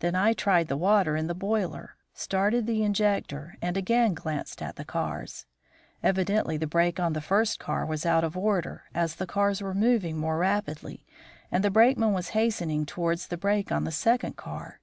[0.00, 4.76] Then I tried the water in the boiler, started the injector, and again glanced at
[4.76, 5.46] the cars.
[6.02, 9.72] Evidently the brake on the first car was out of order, as the cars were
[9.72, 11.06] moving more rapidly,
[11.50, 14.80] and the brakeman was hastening towards the brake on the second car.